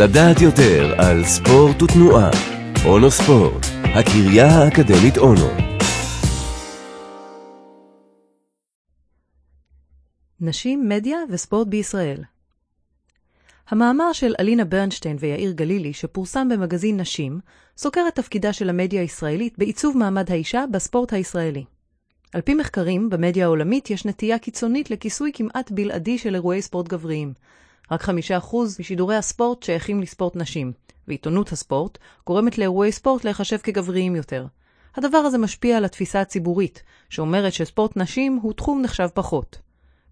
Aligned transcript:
לדעת 0.00 0.40
יותר 0.40 0.94
על 0.98 1.24
ספורט 1.24 1.82
ותנועה. 1.82 2.30
אונו 2.86 3.10
ספורט, 3.10 3.66
הקריה 3.82 4.46
האקדמית 4.46 5.18
אונו. 5.18 5.48
נשים, 10.40 10.88
מדיה 10.88 11.18
וספורט 11.30 11.68
בישראל 11.68 12.22
המאמר 13.68 14.12
של 14.12 14.34
אלינה 14.40 14.64
ברנשטיין 14.64 15.16
ויאיר 15.20 15.52
גלילי, 15.52 15.92
שפורסם 15.92 16.48
במגזין 16.48 17.00
נשים, 17.00 17.40
סוקר 17.76 18.04
את 18.08 18.14
תפקידה 18.14 18.52
של 18.52 18.68
המדיה 18.68 19.00
הישראלית 19.00 19.58
בעיצוב 19.58 19.96
מעמד 19.96 20.30
האישה 20.30 20.64
בספורט 20.72 21.12
הישראלי. 21.12 21.64
על 22.32 22.40
פי 22.40 22.54
מחקרים, 22.54 23.10
במדיה 23.10 23.44
העולמית 23.44 23.90
יש 23.90 24.04
נטייה 24.04 24.38
קיצונית 24.38 24.90
לכיסוי 24.90 25.30
כמעט 25.34 25.70
בלעדי 25.70 26.18
של 26.18 26.34
אירועי 26.34 26.62
ספורט 26.62 26.88
גבריים. 26.88 27.32
רק 27.90 28.02
חמישה 28.02 28.36
אחוז 28.36 28.80
משידורי 28.80 29.16
הספורט 29.16 29.62
שייכים 29.62 30.02
לספורט 30.02 30.36
נשים, 30.36 30.72
ועיתונות 31.08 31.52
הספורט 31.52 31.98
גורמת 32.26 32.58
לאירועי 32.58 32.92
ספורט 32.92 33.24
להיחשב 33.24 33.56
כגבריים 33.56 34.16
יותר. 34.16 34.46
הדבר 34.96 35.18
הזה 35.18 35.38
משפיע 35.38 35.76
על 35.76 35.84
התפיסה 35.84 36.20
הציבורית, 36.20 36.82
שאומרת 37.08 37.52
שספורט 37.52 37.96
נשים 37.96 38.38
הוא 38.42 38.52
תחום 38.52 38.82
נחשב 38.82 39.08
פחות. 39.14 39.58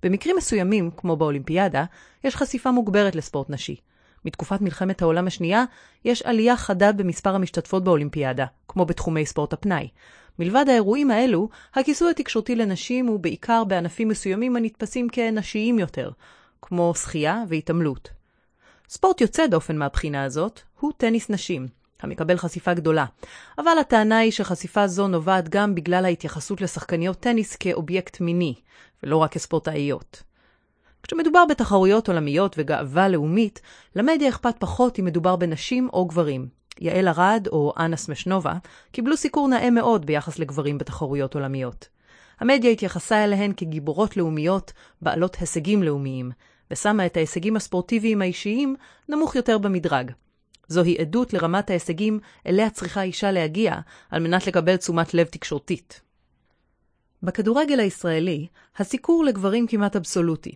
במקרים 0.03 0.37
מסוימים, 0.37 0.91
כמו 0.97 1.17
באולימפיאדה, 1.17 1.85
יש 2.25 2.37
חשיפה 2.37 2.71
מוגברת 2.71 3.15
לספורט 3.15 3.51
נשי. 3.51 3.77
מתקופת 4.25 4.61
מלחמת 4.61 5.03
העולם 5.03 5.27
השנייה, 5.27 5.65
יש 6.05 6.23
עלייה 6.23 6.57
חדה 6.57 6.93
במספר 6.93 7.35
המשתתפות 7.35 7.85
באולימפיאדה, 7.85 8.47
כמו 8.69 8.85
בתחומי 8.85 9.27
ספורט 9.27 9.53
הפנאי. 9.53 9.89
מלבד 10.39 10.65
האירועים 10.69 11.11
האלו, 11.11 11.49
הכיסוי 11.75 12.11
התקשורתי 12.11 12.57
לנשים 12.57 13.07
הוא 13.07 13.21
בעיקר 13.21 13.65
בענפים 13.65 14.09
מסוימים 14.09 14.57
הנתפסים 14.57 15.09
כנשיים 15.09 15.79
יותר, 15.79 16.11
כמו 16.69 16.95
שחייה 16.95 17.45
והתעמלות. 17.49 18.11
ספורט 18.89 19.21
יוצא 19.21 19.47
דופן 19.47 19.77
מהבחינה 19.77 20.25
הזאת 20.25 20.61
הוא 20.81 20.93
טניס 20.97 21.31
נשים, 21.31 21.67
המקבל 22.01 22.37
חשיפה 22.37 22.75
גדולה, 22.75 23.05
אבל 23.59 23.79
הטענה 23.81 24.19
היא 24.19 24.33
שחשיפה 24.33 24.87
זו 24.87 25.09
נובעת 25.09 25.49
גם 25.49 25.75
בגלל 25.75 26.05
ההתייחסות 26.05 26.61
לשחקניות 26.61 27.21
טניס 27.21 27.57
כאובייקט 27.57 28.21
מיני, 28.21 28.55
ולא 29.03 29.17
רק 29.17 29.33
כספורטאיות. 29.33 30.23
כשמדובר 31.03 31.45
בתחרויות 31.51 32.09
עולמיות 32.09 32.55
וגאווה 32.59 33.09
לאומית, 33.09 33.61
למדיה 33.97 34.29
אכפת 34.29 34.55
פחות 34.59 34.99
אם 34.99 35.05
מדובר 35.05 35.37
בנשים 35.37 35.89
או 35.93 36.05
גברים. 36.05 36.49
יעל 36.81 37.09
ארד 37.09 37.49
או 37.53 37.73
אנה 37.79 37.97
סמשנובה 37.97 38.55
קיבלו 38.93 39.17
סיקור 39.17 39.49
נאה 39.49 39.71
מאוד 39.71 40.07
ביחס 40.07 40.39
לגברים 40.39 40.79
בתחרויות 40.79 41.35
עולמיות. 41.35 41.89
המדיה 42.41 42.71
התייחסה 42.71 43.25
אליהן 43.25 43.53
כגיבורות 43.57 44.17
לאומיות, 44.17 44.73
בעלות 45.03 45.37
הישגים 45.41 45.83
לאומיים, 45.83 46.31
ושמה 46.71 47.07
את 47.07 47.17
ההישגים 47.17 47.57
הספורטיביים 47.57 48.23
האישיים 48.23 48.77
נמוך 49.09 49.37
יותר 49.37 49.59
במדרג. 49.59 50.11
זוהי 50.69 50.99
עדות 50.99 51.33
לרמת 51.33 51.71
ההישגים 51.71 52.21
אליה 52.47 52.71
צריכה 52.71 53.03
אישה 53.03 53.33
להגיע 53.33 53.75
על 54.11 54.23
מנת 54.23 54.47
לקבל 54.47 54.77
תשומת 54.77 55.15
לב 55.15 55.27
תקשורתית. 55.27 56.01
בכדורגל 57.23 57.81
הישראלי, 57.81 58.47
הסיקור 58.77 59.25
לגברים 59.25 59.67
כמעט 59.67 59.97
אבסולוטי, 59.97 60.55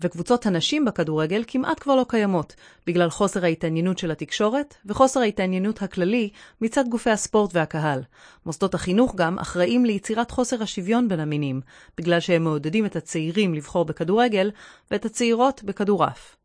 וקבוצות 0.00 0.46
הנשים 0.46 0.84
בכדורגל 0.84 1.44
כמעט 1.46 1.80
כבר 1.80 1.96
לא 1.96 2.06
קיימות, 2.08 2.54
בגלל 2.86 3.10
חוסר 3.10 3.44
ההתעניינות 3.44 3.98
של 3.98 4.10
התקשורת 4.10 4.74
וחוסר 4.86 5.20
ההתעניינות 5.20 5.82
הכללי 5.82 6.30
מצד 6.60 6.88
גופי 6.88 7.10
הספורט 7.10 7.50
והקהל. 7.54 8.02
מוסדות 8.46 8.74
החינוך 8.74 9.14
גם 9.14 9.38
אחראים 9.38 9.84
ליצירת 9.84 10.30
חוסר 10.30 10.62
השוויון 10.62 11.08
בין 11.08 11.20
המינים, 11.20 11.60
בגלל 11.98 12.20
שהם 12.20 12.44
מעודדים 12.44 12.86
את 12.86 12.96
הצעירים 12.96 13.54
לבחור 13.54 13.84
בכדורגל 13.84 14.50
ואת 14.90 15.04
הצעירות 15.04 15.62
בכדורעף. 15.62 16.36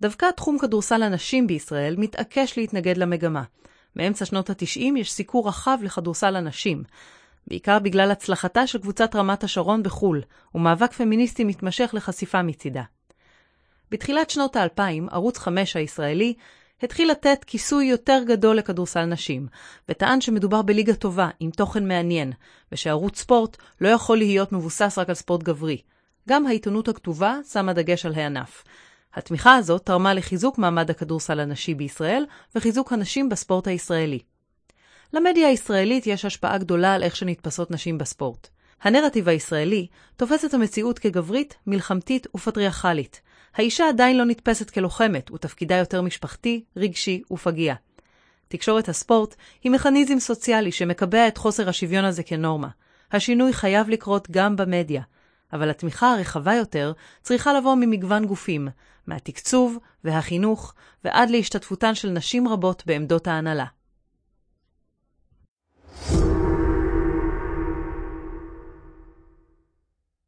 דווקא 0.00 0.26
תחום 0.36 0.58
כדורסל 0.58 1.02
הנשים 1.02 1.46
בישראל 1.46 1.94
מתעקש 1.98 2.56
להתנגד 2.56 2.96
למגמה. 2.96 3.42
מאמצע 3.96 4.24
שנות 4.24 4.50
ה-90 4.50 4.98
יש 4.98 5.12
סיקור 5.12 5.48
רחב 5.48 5.78
לכדורסל 5.82 6.36
הנשים, 6.36 6.82
בעיקר 7.48 7.78
בגלל 7.78 8.10
הצלחתה 8.10 8.66
של 8.66 8.78
קבוצת 8.78 9.16
רמת 9.16 9.44
השרון 9.44 9.82
בחו"ל, 9.82 10.22
ומאבק 10.54 10.92
פמיניסטי 10.92 11.44
מתמשך 11.44 11.90
לחשיפה 11.92 12.42
מצידה. 12.42 12.82
בתחילת 13.90 14.30
שנות 14.30 14.56
האלפיים, 14.56 15.08
ערוץ 15.10 15.38
5 15.38 15.76
הישראלי 15.76 16.34
התחיל 16.82 17.10
לתת 17.10 17.44
כיסוי 17.46 17.86
יותר 17.86 18.22
גדול 18.26 18.56
לכדורסל 18.56 19.04
נשים, 19.04 19.46
וטען 19.88 20.20
שמדובר 20.20 20.62
בליגה 20.62 20.94
טובה, 20.94 21.28
עם 21.40 21.50
תוכן 21.50 21.88
מעניין, 21.88 22.32
ושערוץ 22.72 23.18
ספורט 23.18 23.56
לא 23.80 23.88
יכול 23.88 24.18
להיות 24.18 24.52
מבוסס 24.52 24.98
רק 24.98 25.08
על 25.08 25.14
ספורט 25.14 25.42
גברי. 25.42 25.82
גם 26.28 26.46
העיתונות 26.46 26.88
הכתובה 26.88 27.38
שמה 27.52 27.72
דגש 27.72 28.06
על 28.06 28.14
הענף. 28.14 28.64
התמיכה 29.14 29.54
הזאת 29.54 29.86
תרמה 29.86 30.14
לחיזוק 30.14 30.58
מעמד 30.58 30.90
הכדורסל 30.90 31.40
הנשי 31.40 31.74
בישראל, 31.74 32.24
וחיזוק 32.54 32.92
הנשים 32.92 33.28
בספורט 33.28 33.68
הישראלי. 33.68 34.18
למדיה 35.12 35.48
הישראלית 35.48 36.06
יש 36.06 36.24
השפעה 36.24 36.58
גדולה 36.58 36.94
על 36.94 37.02
איך 37.02 37.16
שנתפסות 37.16 37.70
נשים 37.70 37.98
בספורט. 37.98 38.48
הנרטיב 38.82 39.28
הישראלי 39.28 39.86
תופס 40.16 40.44
את 40.44 40.54
המציאות 40.54 40.98
כגברית, 40.98 41.56
מלחמתית 41.66 42.26
ופטריארכלית. 42.34 43.20
האישה 43.54 43.88
עדיין 43.88 44.16
לא 44.16 44.24
נתפסת 44.24 44.70
כלוחמת, 44.70 45.30
ותפקידה 45.30 45.76
יותר 45.76 46.02
משפחתי, 46.02 46.64
רגשי 46.76 47.22
ופגיע. 47.30 47.74
תקשורת 48.48 48.88
הספורט 48.88 49.34
היא 49.64 49.72
מכניזם 49.72 50.18
סוציאלי 50.18 50.72
שמקבע 50.72 51.28
את 51.28 51.38
חוסר 51.38 51.68
השוויון 51.68 52.04
הזה 52.04 52.22
כנורמה. 52.22 52.68
השינוי 53.12 53.52
חייב 53.52 53.88
לקרות 53.88 54.28
גם 54.30 54.56
במדיה, 54.56 55.02
אבל 55.52 55.70
התמיכה 55.70 56.12
הרחבה 56.12 56.54
יותר 56.54 56.92
צריכה 57.22 57.52
לבוא 57.52 57.74
ממגוון 57.74 58.26
גופים, 58.26 58.68
מהתקצוב 59.06 59.78
והחינוך 60.04 60.74
ועד 61.04 61.30
להשתתפותן 61.30 61.94
של 61.94 62.10
נשים 62.10 62.48
רבות 62.48 62.82
בעמדות 62.86 63.26
ההנהלה. 63.26 63.77